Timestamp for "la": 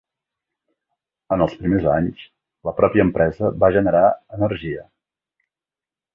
2.71-2.73